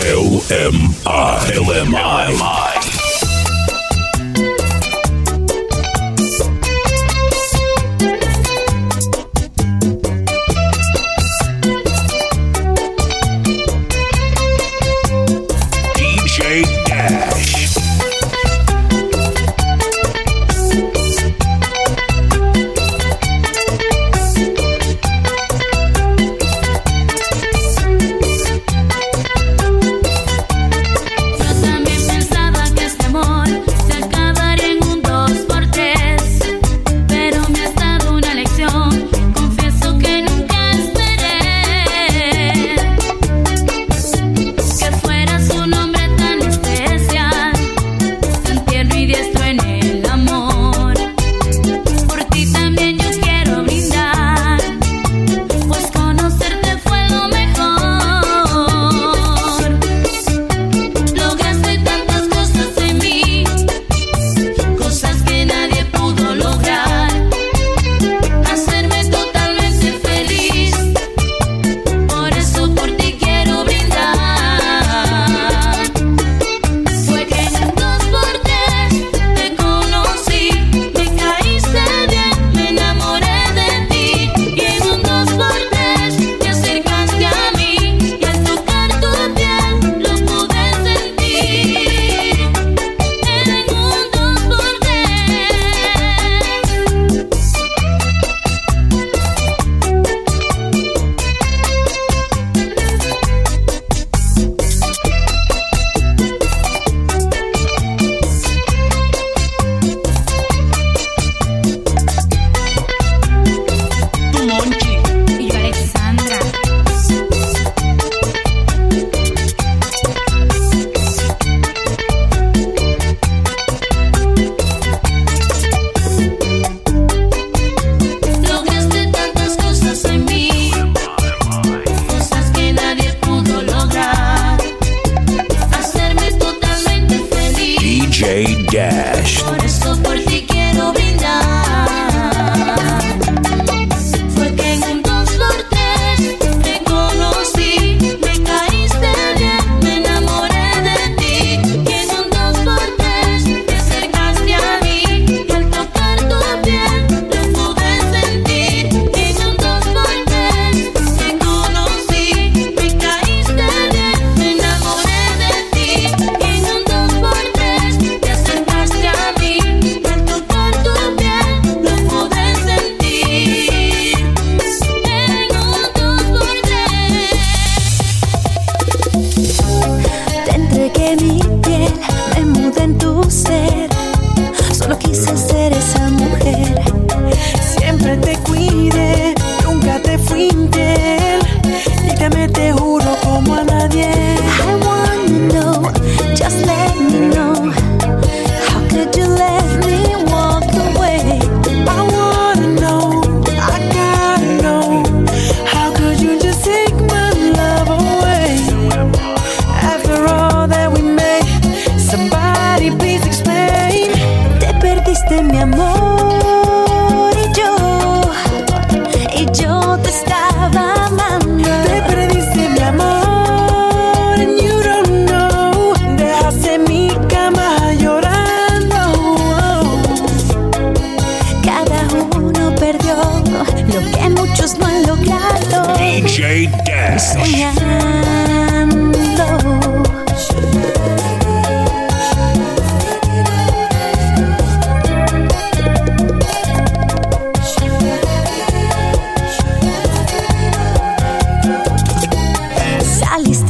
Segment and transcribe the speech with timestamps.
[0.00, 0.90] LMI.
[1.54, 2.73] LMI.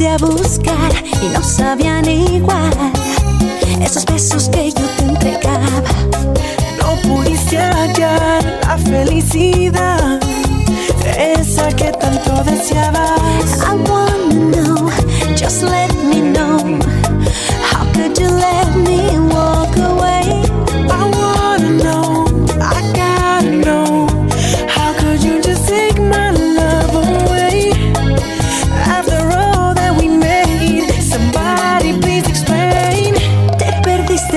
[0.05, 2.71] fuiste a buscar y no sabían igual.
[3.81, 5.67] Esos besos que yo te entregaba.
[6.79, 10.19] No pudiste hallar la felicidad,
[11.17, 13.61] esa que tanto deseabas.
[13.61, 14.89] I wanna know,
[15.35, 16.59] just let me know.
[17.71, 20.43] How could you let me walk away?
[20.89, 21.14] I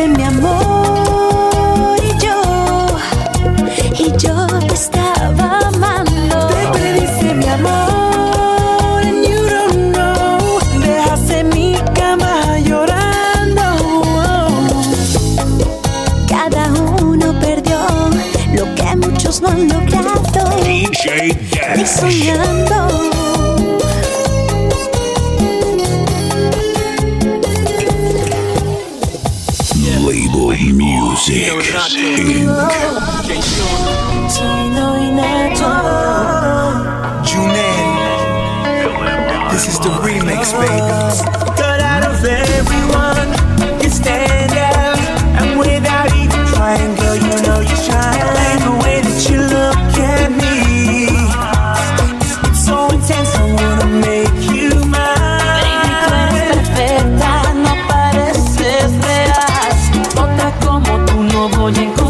[0.07, 0.78] mi amor.
[30.59, 32.49] Music Inc.
[39.53, 41.48] This is the remix, baby.
[61.69, 62.08] oyen con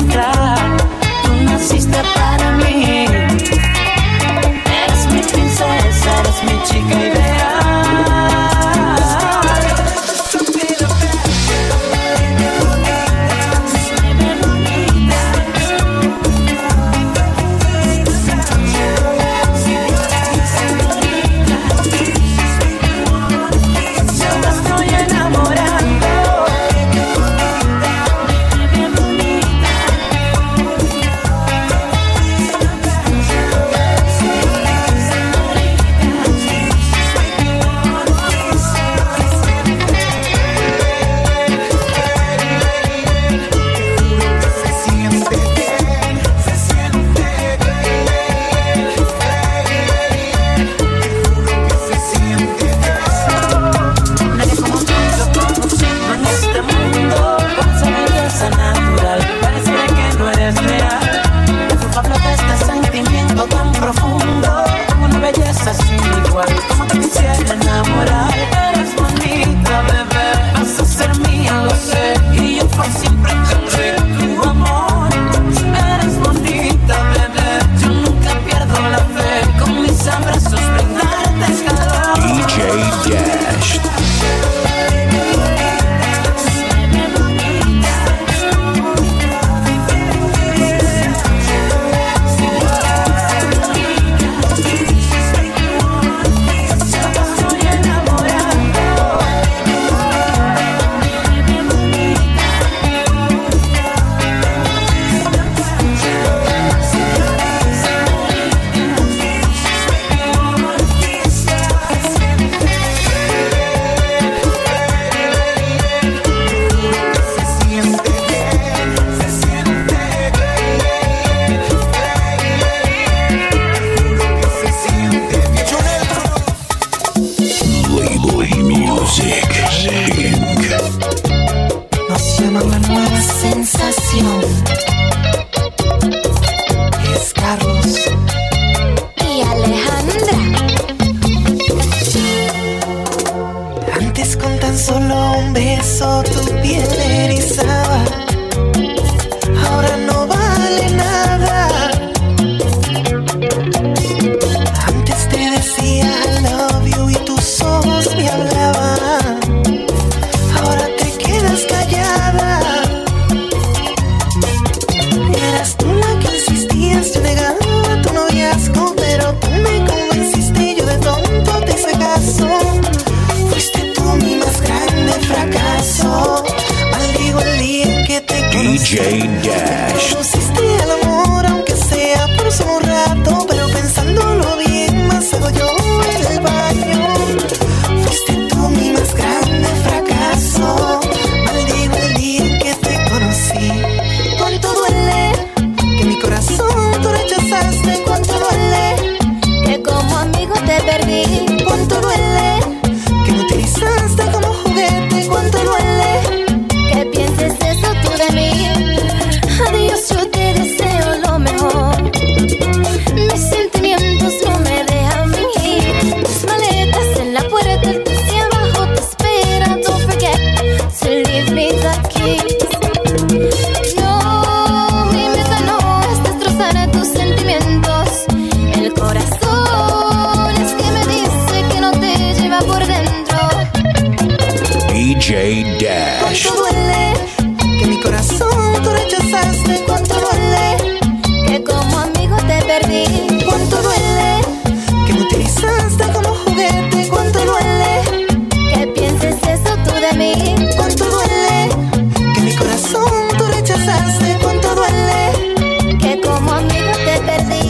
[253.89, 257.65] pasaste, cuánto duele, que como amigo te perdí.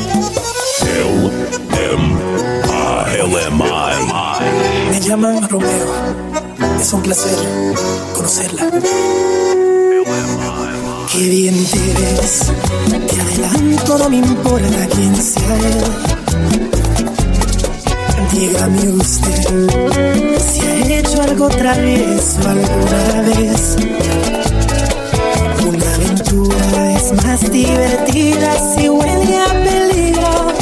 [0.83, 1.31] L
[1.93, 2.05] M
[2.67, 3.65] I L M
[4.91, 5.89] Me llaman Romeo.
[6.81, 7.39] Es un placer
[8.15, 8.71] conocerla.
[11.13, 12.53] Qué bien te ves,
[13.09, 15.85] te adelanto, no me importa quién sea él.
[18.33, 19.43] Dígame usted
[20.39, 23.77] si ha hecho algo otra vez o alguna vez
[26.29, 30.53] es más divertida si huele a peligro.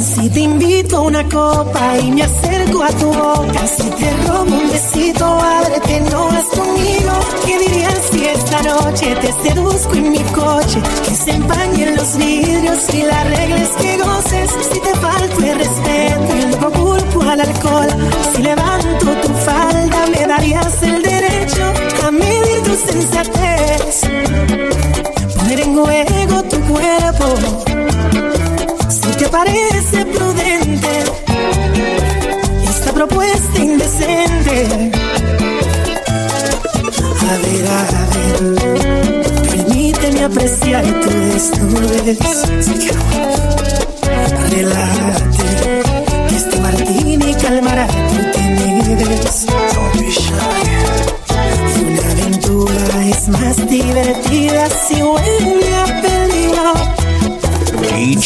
[0.00, 4.52] Si te invito a una copa y me acerco a tu boca, si te robo
[4.52, 7.12] un besito, ábrete, no vas conmigo.
[7.44, 10.82] ¿Qué dirías si esta noche te seduzco en mi coche?
[11.04, 14.50] Que se empañen los vidrios y la regla es que goces.
[14.72, 17.88] Si te falto el respeto y luego culpo al alcohol,
[18.34, 21.62] si levanto tu falda, me darías el derecho
[22.04, 23.55] a medir tu sensatez.
[25.76, 27.34] Juego tu cuerpo
[28.88, 31.04] si te parece prudente
[32.66, 34.90] esta propuesta indecente.
[37.20, 37.80] A ver, a
[38.14, 38.56] ver,
[39.50, 42.18] permíteme apreciar tu desnudez.
[44.48, 45.82] Relájate,
[46.28, 49.44] que este martini calmará tu timidez.
[51.86, 55.35] Una aventura es más divertida si huele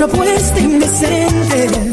[0.00, 1.89] propuesta indecente.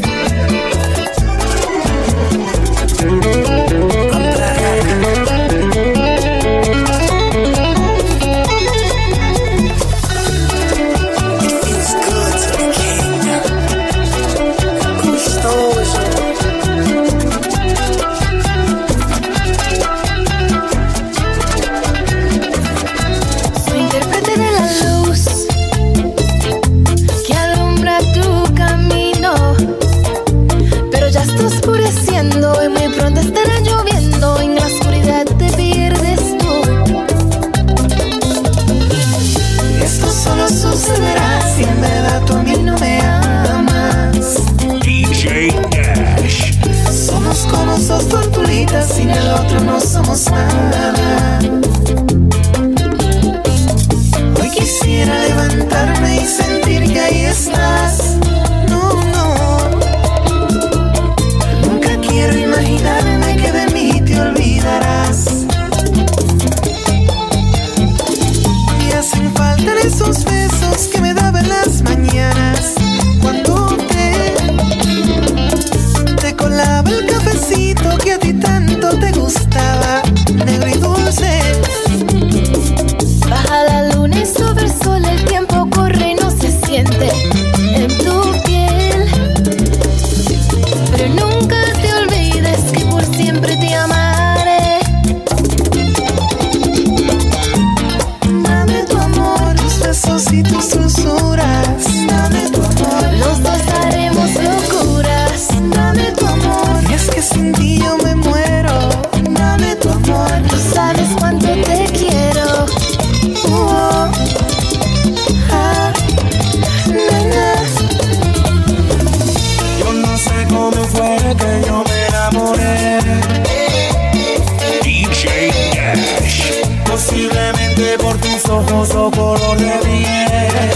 [128.78, 130.70] Tus ojos o color de piel.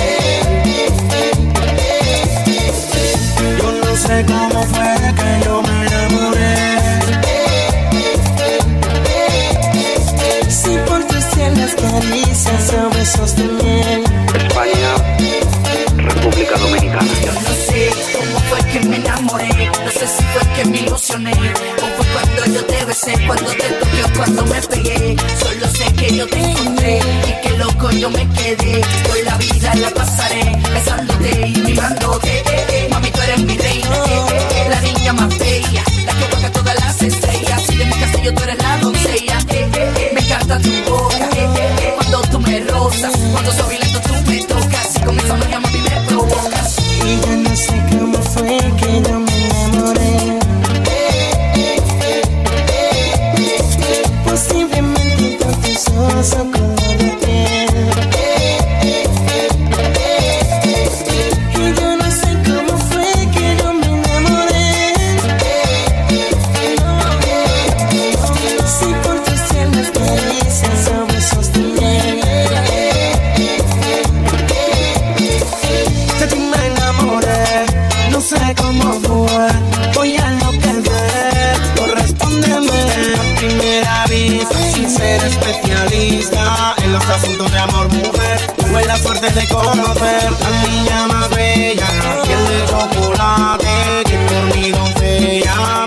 [3.59, 6.55] Yo no sé cómo fue que yo me enamoré.
[10.49, 14.05] Si por tus tiernas caricias o besos de miel.
[14.35, 14.91] España,
[15.97, 17.13] República Dominicana.
[17.25, 21.33] Yo no sé cómo fue que me enamoré, no sé si fue que me ilusioné,
[21.33, 25.17] o fue cuando yo te besé, cuando te toqué cuando me pegué.
[25.39, 28.81] Solo que yo te encontré y que loco yo me quedé.
[29.09, 32.39] Por la vida la pasaré besándote y mimándote.
[32.39, 36.13] Eh, eh, Mami, tú eres mi reina, eh, eh, eh, la niña más bella, la
[36.15, 37.63] que opaca todas las estrellas.
[37.71, 39.02] Y de mi castillo tú eres la doncella.
[89.13, 91.87] suerte de conocer a mi llama bella,
[92.25, 95.82] piel de chocolate que por mi doncella.